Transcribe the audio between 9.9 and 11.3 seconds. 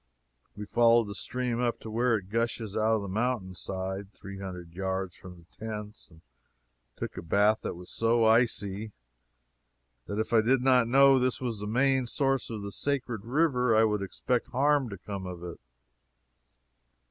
that if I did not know